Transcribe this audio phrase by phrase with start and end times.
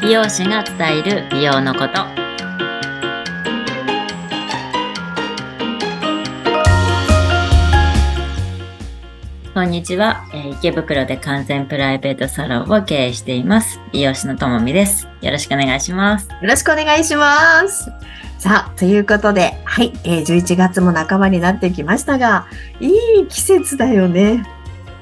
[0.00, 2.06] 美容師が伝える美容のこと。
[9.52, 13.78] こんにちは、えー池袋で完全プライベートサロンを経営しています。
[13.92, 15.06] 美容師のともみです。
[15.20, 16.30] よろしくお願いします。
[16.30, 17.90] よろしくお願いします。
[18.38, 22.46] さあ、ということで、はい、えー11月も半ばになってきましたが、
[22.80, 22.88] い
[23.22, 24.44] い季節だよね。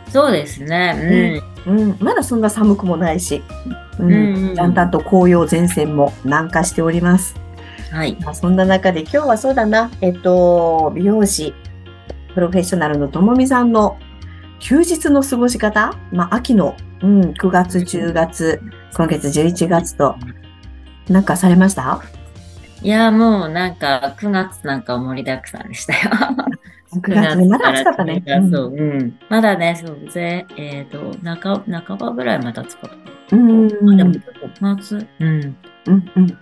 [0.09, 1.43] そうですね。
[1.67, 3.43] うん、まだそんな寒くもないし、
[3.99, 4.13] うん。
[4.13, 4.55] うんうん。
[4.55, 7.35] だんだんと紅葉前線も南下しております。
[7.39, 7.45] うん
[7.97, 8.17] はい。
[8.23, 11.55] まあ、そんな中で今日はそうだな、えっと、美容師、
[12.35, 13.99] プロフェッショナルのともみさんの
[14.59, 18.61] 休日の過ごし方、まあ、秋の、うん、9月、10月、
[18.97, 20.17] 今月11月と、
[21.09, 22.03] なんかされました？
[22.85, 26.01] いやもうなんか9月なんか盛りだくさんでしたよ
[26.95, 28.23] ?9 月ね、まだ暑かったね。
[28.27, 29.19] 9月そう、うん。
[29.31, 32.91] まだね、そう、ぜ、えっ、と、中、半ばぐらいまで暑かっ
[33.31, 33.37] た。
[33.37, 33.69] うん。
[33.69, 33.95] うん。
[33.95, 34.23] あでもうん、
[34.61, 35.57] 夏、うん。
[35.87, 36.39] うん、うん。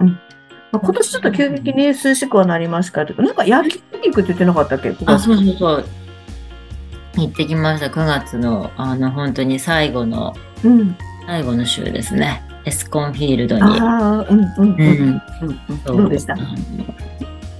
[0.72, 4.92] まあ今年ちょっと急激に涼しくはなりましたけど、なんか焼き肉って言ってなかったっけ？
[5.06, 5.84] あ、そうそうそう。
[7.18, 7.86] 行ってきました。
[7.86, 10.96] 9月の、あの、本当に最後の、うん。
[11.26, 12.42] 最後の週ですね。
[12.64, 13.62] エスコンフィールドに。
[13.62, 14.70] うん、うん、ううん。
[14.70, 15.22] ん。
[15.42, 16.36] うんそどうでした？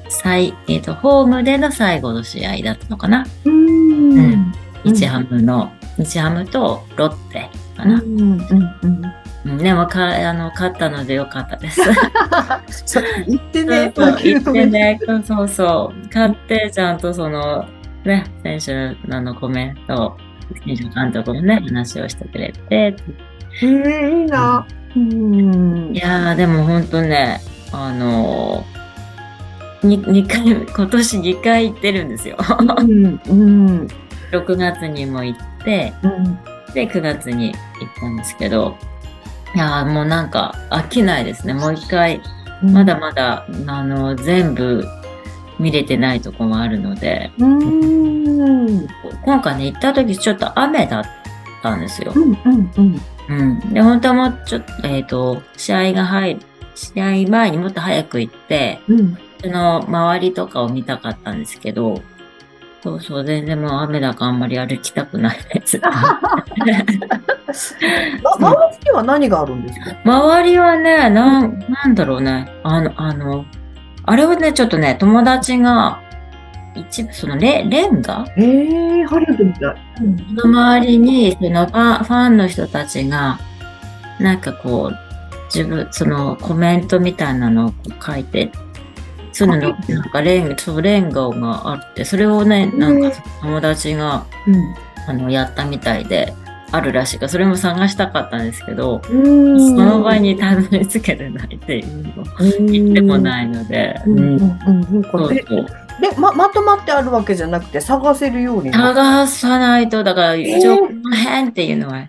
[0.09, 3.27] 最、えっ、と、ホームでの最後の試合だったのかな。
[3.44, 4.53] ううんん。
[4.84, 7.94] 日ハムの、日ハムとロッテかな。
[7.94, 8.72] うん、うん、うん。
[8.84, 11.81] うんでもか、あの、勝ったのでよかったです。
[12.87, 16.06] そう言ってね、そう 言ってね、そうそう。
[16.06, 17.64] 勝って、ちゃんとその、
[18.05, 20.16] ね、選手のあのコメント、
[20.64, 22.77] 選手監督のね、話をしてくれて。
[22.77, 22.97] へ
[23.66, 24.64] え、いいな。
[24.77, 25.96] うんい。
[25.96, 27.40] やー、でも本当ね、
[27.72, 32.36] あのー、に二回、今年2回行ってるんですよ。
[32.78, 33.88] うん、うん、
[34.30, 36.38] 6月にも行って、うん。
[36.74, 38.76] で、9月に行ったんですけど、
[39.54, 41.54] いやー、もうなんか飽きないですね。
[41.54, 42.20] もう一回、
[42.62, 44.86] まだまだ、あの、全部
[45.58, 48.88] 見れてないとこもあるので、うん。
[49.25, 51.04] 今回ね、行った時ちょっと雨だっ
[51.62, 52.19] たんですよう。
[52.19, 53.00] ん、うん、うん。
[53.38, 53.72] うん。
[53.75, 56.41] で、本当はもうちょっと、えっ、と、試合が入る、
[56.75, 59.16] 試合前にもっと早く行って、うん。
[59.43, 62.00] その周りとかを見たかったんですけど、
[62.82, 65.81] そうそう、全然もう雨だからあんまり歩きたくないです。
[68.22, 69.97] ま、周りには何があるんですか？
[70.04, 72.53] 周りはね、なん、なんだろうね。
[72.64, 73.44] あの、あの、
[74.04, 76.00] あれはね、ちょっとね、友達が、
[76.75, 78.25] 一部、そのレ、レンガ？
[78.37, 79.77] へえ、ハリウッドみたい。
[80.41, 83.38] その周りに、そのファンファンの人たちが、
[84.21, 84.97] なんかこう、
[85.55, 87.72] 自分、そのコメントみたいなのを
[88.05, 88.50] 書いて、
[89.32, 94.25] そういうのの、なんかレンガ、そう、レンガがあって、それをね、なんか友達が、
[95.06, 96.32] あの、やったみたいで、
[96.75, 99.15] あるらしいから、それも探したかったんですけど、う
[99.55, 99.77] ん。
[99.77, 102.25] その場にたどり着けてないっていうの
[102.66, 104.19] 言ってもないので、うん。
[104.19, 104.27] うん。
[104.31, 104.41] うん。
[104.41, 105.81] うん。
[106.02, 108.72] で、ま、まとまってあるわけじゃなくて、探せるように。
[108.72, 112.08] 探さないと、だから、ー一応、この辺っていうのは、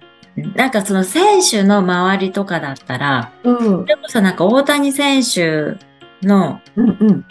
[0.55, 3.85] なんかその選手の周りとかだったら、うん。
[3.85, 5.77] でもさ、なんか大谷選手
[6.25, 6.89] のうん。
[6.89, 7.25] うん。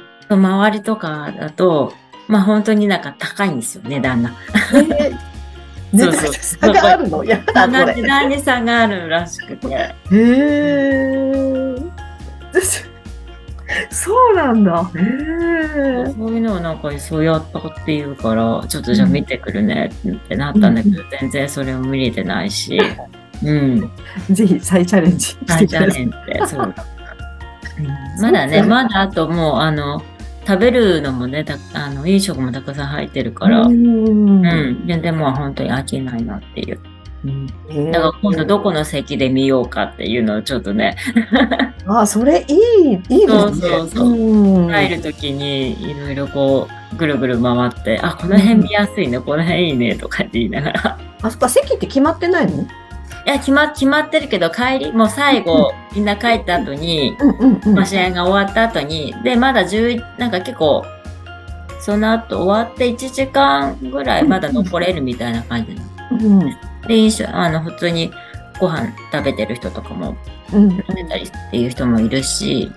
[0.44, 1.92] 周りとかだと、
[2.28, 4.30] まあ本当になんか高いんですよ、値段が。
[4.74, 5.16] えー
[5.92, 7.24] 値段 そう差があるの？
[7.24, 7.94] やだ、これ。
[7.96, 9.66] 値段に差があるらしくて。
[9.68, 11.76] へえ。
[13.90, 14.90] そうなんだ。
[14.94, 16.12] へえ。
[16.16, 22.78] そういうのをなんかそうやったっていうから、ちょっとじゃあ見てくるねってなったんだけど、全然それを見れてないし、
[23.42, 23.90] うん。
[24.30, 25.90] ぜひ再チャレンジしてください。
[25.90, 26.74] レンって、そう。
[27.78, 30.02] うんまだね、まだあともう、あの、
[30.46, 34.84] 食べるのもね、たあの飲食もたくさん入ってるから、ううん、ん。
[34.86, 36.78] 全然もう本当に飽きないなっていう。
[37.24, 40.96] だから今度どこの席で見ようかっていうのをちょっとね、
[41.86, 43.26] あ、それいい、いいですね。
[43.26, 44.08] そうそうそう。
[44.08, 44.68] うん。
[44.68, 50.98] 入るときにいろいろこう、ぐるぐる回って、あ、この辺見やすいね、この辺いいね、とかって言いながら。
[51.22, 52.62] あそこは席って決まってないの？
[52.62, 52.66] い
[53.26, 57.74] や、決ま、決まってるけど、帰り、もう最後、みんな帰った後に、うんうんうん。
[57.74, 60.84] まあ、試合が終わった後に、で、まだ10、なんか結構、
[61.80, 66.40] その後終わって1時間ぐらいまだ残れるみたいな感じなの。
[66.40, 68.12] うんで、あの、普通に
[68.58, 70.16] ご飯食べてる人とかも、
[70.52, 72.70] うん食べたりっていう人もいるし、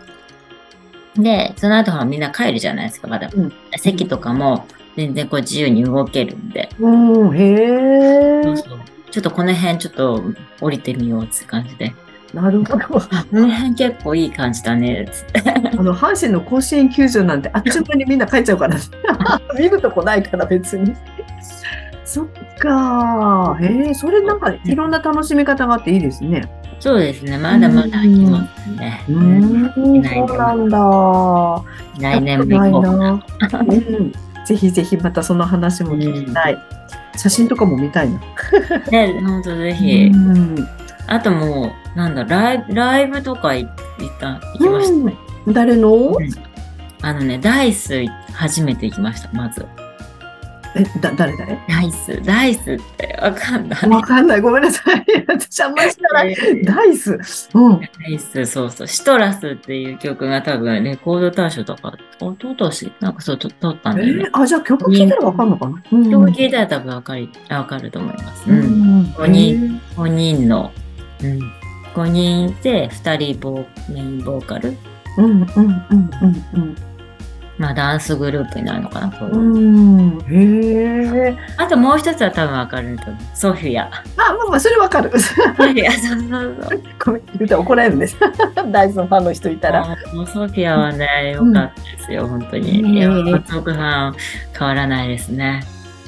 [1.17, 3.29] で、その後はみんな帰るじゃないですか、まだ。
[3.33, 4.65] うん席とかも
[4.95, 8.43] 全然こう自由に動けるんで、うん、へえ。
[8.43, 8.79] そうそう
[9.11, 10.23] ちょっとこの辺ちょっと
[10.59, 11.93] 降りてみようって感じで。
[12.33, 12.85] なるほど。
[12.85, 15.51] この辺結構いい感じだね、つって。
[15.79, 18.75] あの、阪神の甲子園球場なんてあっちゅう間にみんな帰っちゃうから、
[19.57, 20.93] 見るとこないから別に。
[22.03, 22.27] そっ
[22.59, 23.57] か。
[23.61, 26.49] へえ、それなんかいろんな楽しみ方があっていいですね。
[26.79, 27.37] そうですね。
[27.37, 29.03] まだまだ行きますね。
[29.09, 31.63] ううんん、そうなんだ。
[31.99, 32.97] 来年も行こうかな。
[32.97, 33.23] な。
[33.59, 34.11] うん。
[34.45, 36.57] ぜひぜひまたその話も聞きたい。
[37.15, 38.19] 写真とかも見たいな。
[38.91, 40.11] ね、ほんとぜひ。
[40.13, 40.67] うん
[41.07, 43.71] あともう、なんだ、ライブ、ライブとか行っ
[44.19, 45.05] た、行きまし
[45.45, 45.89] た誰の？
[45.93, 46.29] うん
[47.03, 48.03] あのね、ダイス
[48.33, 49.63] 初めて行きました、まず。
[50.75, 53.89] え、だ、誰誰ダイス、ダイスってわかんない。
[53.89, 54.41] わかんない。
[54.41, 55.05] ごめんなさい。
[55.27, 56.35] 私あんまり知らない。
[56.65, 57.49] ダダイス。
[57.53, 57.79] うん。
[58.09, 58.87] イス、そうそう。
[58.87, 64.41] シトラスっていう曲が多分レコード大賞とか、おととし、なんかそう、と撮ったんえだよねー。
[64.41, 65.81] あ、じゃあ曲聴いたらわかんのかな？
[65.91, 68.49] うん曲聴いたら多分わかり、わかると思います。
[68.49, 69.01] ううん。
[69.03, 69.13] ん。
[69.17, 70.71] 五人5人の、
[71.23, 71.39] うん。
[71.95, 74.75] 5人いて、2人ボーメインボーカル。
[75.17, 76.09] うんうんうん
[76.53, 76.75] うん
[77.57, 79.11] まあダンスグループになるのかな。
[79.17, 80.17] そううん。
[80.17, 80.21] うん。
[80.27, 81.37] へえ。
[81.57, 83.17] あともう一つは多分わかると思う。
[83.33, 83.85] ソフィア。
[83.85, 85.09] あ、まあまあ、それわかる。
[85.19, 86.81] ソフィア、そうそうそう。
[87.05, 88.17] ごめん、言うたら怒られるんです。
[88.71, 89.87] ダイスのファンの人いたら。
[90.13, 92.81] もうソフィアはね、良かったですよ、本当に。
[92.81, 94.15] うんいや、松岡さん、
[94.57, 95.63] 変わらないですね。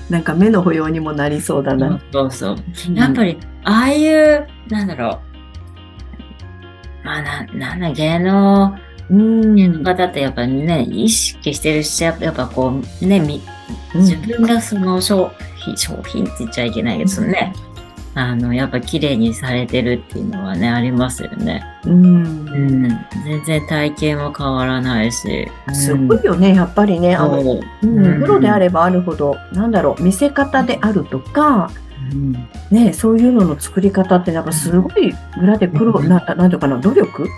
[0.09, 1.99] なんか目の保養にもなりそうだな。
[2.11, 2.57] そうそう。
[2.93, 5.19] やっぱり、ああいう、なんだろ
[7.03, 7.05] う。
[7.05, 8.77] まあ、な、なんだ、芸能
[9.09, 9.83] うん。
[9.83, 13.41] の方ってやっぱね、意識してるし、やっぱこう、ね、み
[13.95, 17.53] 自分がその商品、商品って言っちゃいけないけど、そのね、
[18.15, 21.63] あの、やっぱ綺麗にされてるっていうのはね、ありますよね。
[21.85, 22.89] うんうん。
[23.23, 25.47] 全然体型も変わらないし。
[25.71, 27.15] すごいよね、やっぱりね。
[27.15, 31.69] あのそううんうんプロであればあるほど、なんだろう、見せ方であるとか、
[32.11, 37.29] うんね、そういうのの作り方ってなんかすごい裏で苦労、うんななんていうかな、努力うん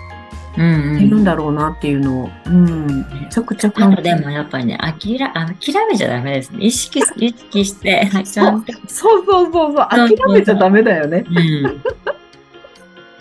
[0.98, 6.58] いるんだろうなっていうのを、うん、めちゃくちゃあ感とでもやっぱりね、諦諦めちゃダメですね。
[6.64, 8.72] 意識、 意識して、ちゃんと。
[8.86, 11.24] そうそうそうそう、諦めちゃダメだよね。
[11.28, 11.82] うん。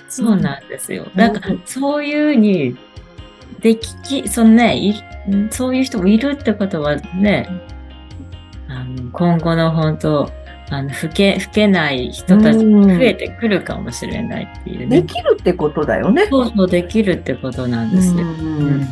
[0.09, 1.03] そうなんですよ。
[1.05, 2.75] んだから、そういうに、
[3.61, 4.95] でき、そのね、い
[5.51, 7.47] そういう人もいるってことはね、
[8.67, 10.31] あの今後の本当、
[10.69, 15.01] あの、老け、老けない人たちうんが増えてくるかもしれないっていうね。
[15.01, 16.27] できるってことだよね。
[16.29, 18.13] そうそうできるってことなんですよ。
[18.13, 18.23] うんう
[18.77, 18.87] ん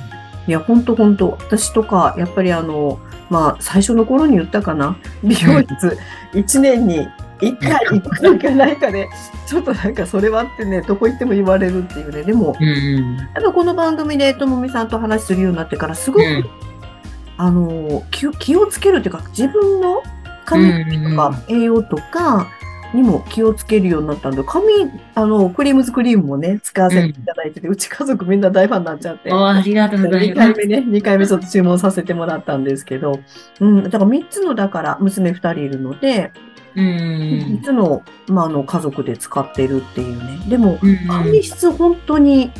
[0.47, 1.37] いや、ほんとほんと。
[1.41, 4.97] 私とか、やっぱりあの、まあ、最初の頃に言ったかな。
[5.21, 5.97] 美容室、
[6.33, 7.05] 1年に
[7.41, 9.09] 1回行くかないかで、
[9.45, 12.23] ちょっとなんかそれはってね、どこ行っても言われるっていうね。
[12.23, 13.17] でも、うんうん。
[13.17, 16.45] やっぱこの番組でともみさんと話するようになってから、すごく、うん
[17.39, 20.01] あの気を、気をつけるっていうか、自分の
[20.47, 22.47] 髪とか栄養とか
[22.93, 24.63] にも気をつけるようになったんで、髪、
[25.13, 29.31] あの、クリームズクリームもね、使わせていただいてて、うち家族みんな大ファンになっちゃって。
[29.33, 30.67] おありがとうござい2ます回。
[30.67, 33.19] 目ね、2回目ちょっと注文させてもらったんですけど、
[33.59, 36.31] うん、だから3つの、だから娘2人いるので、
[36.75, 37.61] う3ん。
[37.61, 40.39] つの、まあ、あの、家族で使ってるっていうね。
[40.47, 42.51] でも、うん髪質本当に、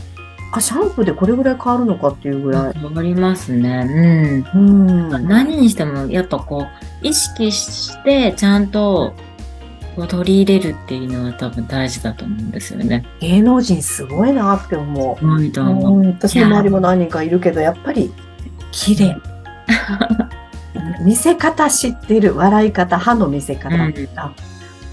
[0.52, 2.74] あ、シャンプーでこれぐらい変わるのかっていうぐらい。
[2.74, 4.44] 変わりますね。
[4.54, 5.10] うん。
[5.12, 5.28] うん。
[5.28, 6.66] 何にしても、やっぱこ
[7.04, 9.14] う、意識して、ちゃんと、
[9.96, 13.04] こう取り入れるっていうのは多分大事だと思うんですよね。
[13.20, 15.18] 芸能人すごいなって思う。
[15.18, 16.00] すごいと思う。
[16.02, 18.14] うん、私の周りも何人かいるけど、やっぱり、
[18.72, 19.18] 綺麗。
[21.04, 22.36] 見せ方知ってる。
[22.36, 23.94] 笑い方、歯の見せ方うん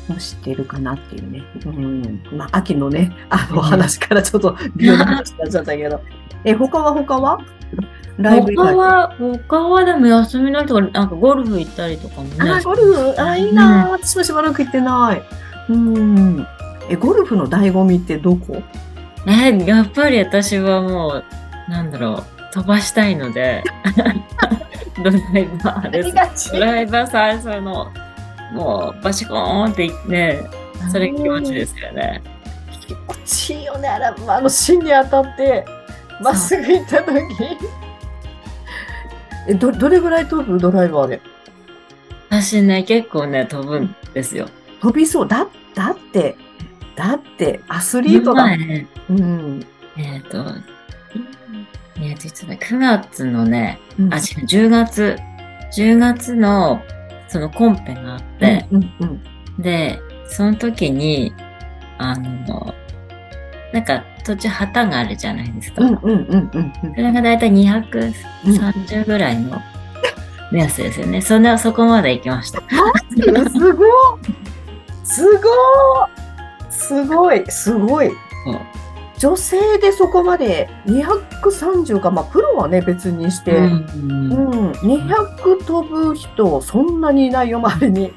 [0.08, 1.42] も知ってるかなっていうね。
[1.64, 2.22] うん。
[2.32, 6.00] まあ、秋のね、あのうん話からちょっと美容の話になっちゃったけど。
[6.44, 7.38] え、他は他は？
[8.18, 12.50] ライブ他は、他はでも休みの日とか、なんかゴルフ行ったりとかもね。
[12.50, 15.22] あ、ゴルフ、あ、いいな、私もしばらく行ってない。
[15.72, 16.46] うん。
[16.88, 18.62] え、ゴルフの醍醐味ってどこ？
[19.26, 21.24] え、やっぱり私はも
[21.68, 23.64] う、なんだろう、飛ばしたいので、
[25.02, 26.02] ドライバーで
[26.36, 26.52] す。
[26.52, 27.90] ドライバー最初の、
[28.52, 30.44] もう、バシコーンって言って、
[30.90, 32.22] それ気持ちですよね。
[32.86, 35.64] 気持ちいいよね、あれ、あの芯に当たって、
[36.20, 37.14] まっすぐ行った時。
[39.48, 40.58] え、ど、どれぐらい飛ぶ？
[40.58, 41.20] ドライバーで
[42.30, 44.48] 私ね、結構ね、飛ぶんですよ。
[44.80, 45.28] 飛びそう。
[45.28, 46.36] だ、だって、
[46.96, 48.44] だって、アスリートだ。
[48.44, 49.66] 前うん。
[49.96, 50.44] えっ、と、
[52.00, 55.16] えっ、と、いつだ、9月のね、うんあ、違う、10月、
[55.76, 56.82] 10月の、
[57.28, 59.22] そのコンペがあって、うんうん
[59.58, 61.32] で、その時に、
[61.98, 62.74] あの、
[63.72, 65.82] なんか途中旗があるじゃないですか。
[65.84, 69.60] うんうんうんうんうんそれがだいたい230ぐらいの
[70.50, 71.20] 目安ですよね。
[71.20, 72.60] そんな、そこまで行きました。
[72.60, 73.50] うん。
[73.50, 73.90] すごい
[75.04, 76.10] すごい
[76.70, 78.10] すごいすごい
[79.24, 84.18] 女性でそこまで230か、まあ、プロはね、別にして、ううん
[84.50, 88.12] ん200飛ぶ人、そんなにいないよ、周りに。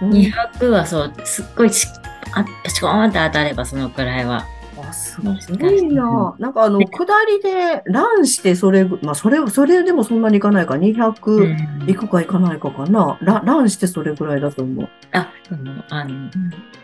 [0.00, 1.88] うん200はそう、すっごいち
[2.32, 4.46] あパチコーンって当たればそのくらいは。
[4.80, 5.32] あ、すご
[5.68, 6.36] いな。
[6.38, 10.74] なんかあの、下りでランしてそれぐ、まあそれ、それでもそんなにいかないか。
[10.74, 13.18] 200いくかいかないかかな。
[13.22, 14.88] ラランしてそれぐらいだと思う。
[15.10, 16.30] あ、でも、あの、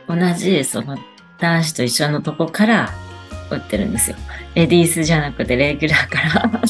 [0.08, 0.98] 同じ、その、
[1.38, 2.90] 男子と一緒のとこから
[3.50, 4.16] 打ってるんですよ。
[4.54, 6.60] レディースじゃなくてレギュラーから。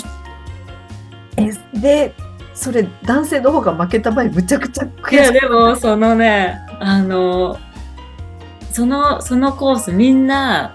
[1.74, 2.14] え、で、
[2.54, 5.32] それ男性の方が負けた場合、むちゃくちゃいや、悔しい。
[5.40, 7.58] でも、そのね、あの、
[8.72, 10.74] その、そのコースみんな、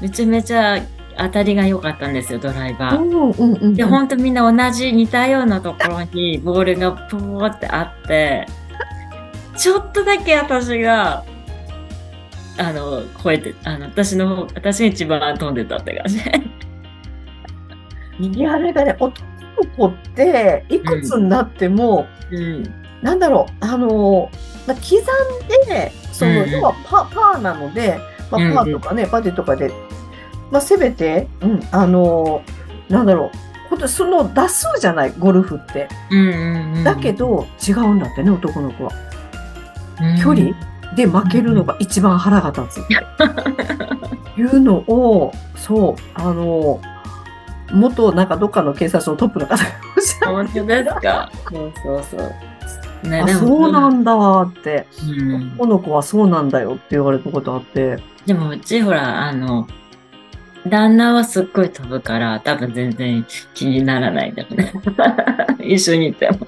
[0.00, 0.80] めちゃめちゃ
[1.16, 2.98] 当たりが良かったんですよ、ドライバー。
[2.98, 3.74] うんうんうん。
[3.74, 8.46] で、ほんとみんな同じ似たようなところにボールがポーってあって、
[9.56, 11.24] ちょっとだけ私が、
[12.58, 16.18] あの、超えて、あの、私の方、私が一番飛んでたって感じ。
[18.20, 19.12] いや、あれがね、男
[19.62, 22.64] の子って、いくつになっても、うん。
[23.00, 24.28] なんだろう、あの、
[24.66, 27.98] まあ、刻んで、その、うん要はパパーなので、
[28.30, 29.70] まうんあ、パーとかね、バディとかで、
[30.50, 32.42] まあ、せめて、うん、あの、
[32.88, 33.30] なんだろ
[33.70, 35.88] う、その打数じゃない、ゴルフって。
[36.10, 36.84] うんうんうん。
[36.84, 38.90] だけど、違うんだってね、男の子は。
[40.00, 40.56] うん、距離？
[40.96, 42.94] で負けるのが一番腹が立つって
[44.40, 46.80] いうのを、そう、あの、
[47.72, 49.62] 元なんかどっかの警察のトップの方が
[49.96, 51.30] おっしゃっ本当ですか？
[51.50, 53.08] そうそうそう。
[53.08, 59.66] ねて、あ、そうなんだって、うんこの子はそうなんだよって言われたことあって、でもうちほら、あの、
[60.66, 64.72] 旦那はすっごい飛ぶから、多分全然気にならないんだよね。
[65.62, 66.38] 一緒にいても。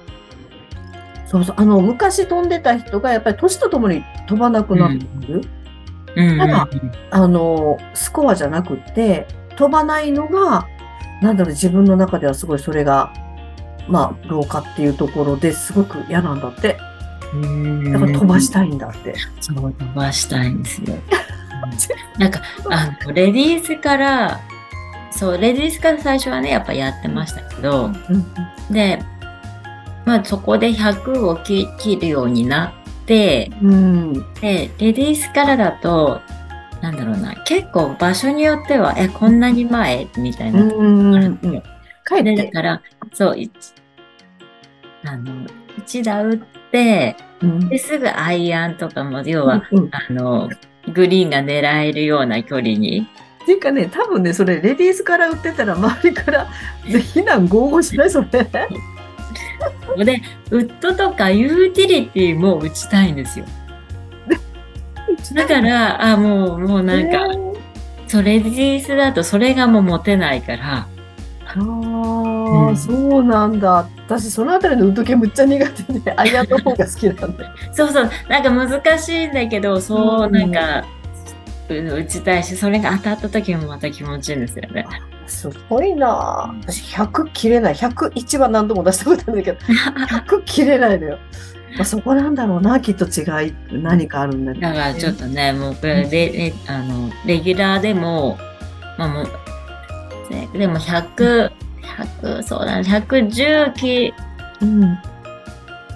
[1.31, 5.35] そうそう、あの、昔飛んでた人がやっぱり年とともに飛ばなくなってくる。
[5.37, 6.67] うんただ
[7.11, 10.67] あの、スコアじゃなくって、飛ばないのが、
[11.21, 13.13] なんだろう、自分の中ではすごいそれが、
[13.87, 16.77] まあ、老化っていうところですごく嫌なんだって。
[17.33, 19.15] うんだから飛ばしたいんだって。
[19.39, 20.97] そう、飛ばしたいんですよ。
[22.19, 24.41] なんか、あの、レディースから、
[25.11, 27.89] そう、レディースから最初はね、やっぱやってましたけど、
[28.69, 28.99] で、
[30.11, 34.13] まあそこで100を切切るようになって、うん。
[34.41, 36.19] で、レディースからだと、
[36.81, 40.07] なんだろうな、結構場所によっては、え、こんなに前？
[40.17, 40.63] みたいな。
[40.63, 41.15] うん。
[41.15, 41.39] あうん。
[41.41, 41.63] る。
[42.35, 42.81] だから、
[43.13, 43.37] そう、
[45.17, 46.37] の、一打打っ
[46.71, 49.85] て、うんで、すぐアイアンとかも、要は、うん。
[49.85, 50.49] っあの、
[50.93, 53.07] グリーンが狙えるような距離に。
[53.45, 56.47] ていうかね、多分ね、それ、レディースから売ってたら、周りから、
[56.83, 58.27] 避難合々しないそれ。
[59.97, 63.45] で、ウッドとかユーティリティも打ちたいんですよ。
[65.33, 67.27] だから、あ、もう、もうなんか、
[68.07, 70.87] そう、レディースだとそれがもう持てないから、
[71.45, 73.87] ああ、うんそうなんだ。
[74.07, 77.51] 私、そのあたりのウッド系むっちゃ苦手で、 アイアンの方が好きなんだよ。
[77.73, 80.85] そうそう、なんか難しいんだけど、そう、うんなんか、
[81.69, 84.85] う打ちたいし、それが当たった時もまた気持ちいいんですよね。
[85.31, 86.53] すごいな。
[86.53, 87.73] ぁ私100切れない。
[87.73, 91.17] 101は何度も出したことあるんだけど、 100切れないのよ。
[91.77, 98.37] まあ、そこなんだろうな、きっと違い、何かあるんだけど、だからちょっとね、もうこれで、レあの、レギュラーでも、
[98.97, 101.49] まあもう、ねでも100、
[102.21, 104.13] 100、そうだね、110き、
[104.61, 104.97] うん。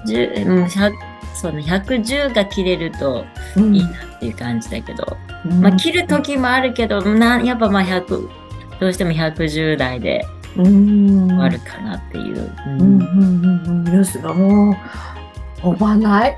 [0.08, 0.94] 10、うん、100、
[1.36, 3.26] そうね、110が切れると
[3.58, 3.76] うん。
[3.76, 5.62] いいなっていう感じだけど、うん。
[5.62, 8.45] まあ切る時もあるけど、なやっぱまあ100、
[8.80, 10.26] どうしても110台で
[10.58, 11.28] うん。
[11.28, 12.52] 終わるかなっていう。
[12.68, 13.94] うんうんうんうんうん。
[13.96, 14.76] よし、もう、
[15.62, 16.38] 飛ばない。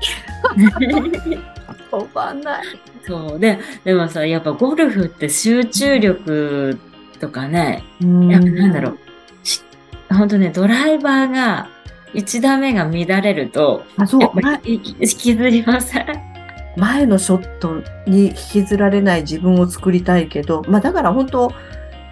[1.90, 2.64] 飛ばない。
[3.06, 3.38] そう。
[3.38, 6.78] で、でもさ、やっぱゴルフって集中力
[7.20, 8.98] とかね、うんやなんだろう。
[9.44, 9.62] し
[10.10, 11.68] 本当ね、ドライバーが、
[12.14, 14.30] 1打目が乱れると、あ、そう、
[14.64, 16.06] 引きずりません？
[16.76, 21.52] 前のショットに引きずられない自分を作りたいけど、まあだから本当、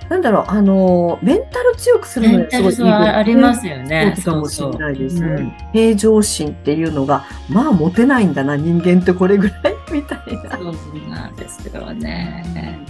[0.09, 4.15] なんだろう、あの、メンタル強くするのメンタルそうあありますよね。
[4.17, 5.27] そうかもしれないですね。
[5.29, 10.57] うん平常心っていうのが、まあ持てないんだな、人間ってこれぐらいみたいな。
[10.57, 12.45] そうなんですよね。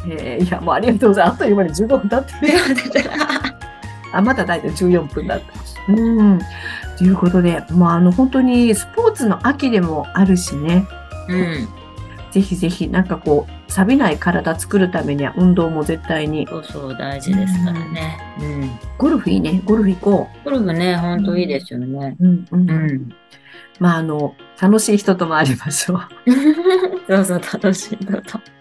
[0.08, 1.34] えーいや、もうありがとうございます。
[1.34, 3.10] あっという間に15分経ってる。
[4.12, 5.92] あ、まだ大丈夫、14分だった。
[5.92, 6.38] うん。
[6.96, 10.86] ということで、もうあの、本当にスポーツの秋でもあるしね、
[11.28, 11.68] うん。
[12.30, 16.46] ぜひぜひ、なんかこう、錆びない体作るためには運動も絶対に。
[16.46, 18.18] そうそう、大事ですからね。
[18.40, 18.78] うん。
[18.98, 19.60] ゴルフいいね。
[19.64, 22.16] ゴルフ行こゴルフね、ほんといいですよね。
[22.20, 22.24] う。
[22.24, 22.70] うん、うん。
[22.70, 23.14] うん。
[23.78, 26.00] まあ、あの、楽しい人ともありましょう。
[27.08, 28.40] そうそう、楽しいのと。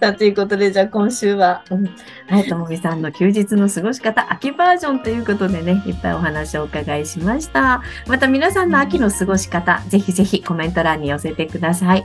[0.00, 1.84] さあ、ということで、じゃあ今週は、うん、
[2.28, 7.82] はい、ともみさんの休日の過ごし方、秋バージョンということでね、いっぱいお話をお伺いしました。
[8.06, 12.04] また皆さんの秋の過ごし方、ぜひぜひコメント欄に寄せてください。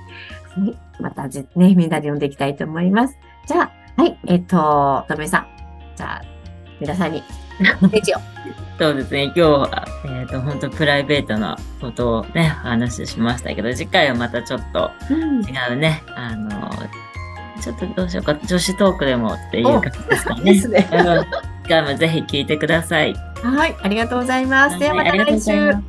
[0.60, 3.18] はい、またじね、みんなで読んでいきたいと思います。
[3.48, 3.64] じゃ
[3.98, 5.48] あ、はい、えっと、ともみさん、
[5.96, 6.22] じゃあ、
[6.80, 7.24] 皆さんに、
[7.60, 8.18] メッセージを。
[8.78, 16.50] そうですね、今日は、えっ、と、本当プライベートなことをね、お話ししましたけど、次回はまたちょっとうん違うね、あの、
[17.62, 20.56] ちょっとどうしようか、女子トークでもっていう感じですかでね。
[20.56, 20.88] すね。
[20.94, 23.14] うん次回もぜひ聞いてください。
[23.44, 24.80] はい、ありがとうございます。
[24.80, 25.52] ではまた来週。
[25.52, 25.80] うん、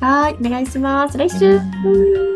[0.00, 1.18] はい、お願いします。
[1.18, 1.56] 来週。
[1.56, 2.33] うん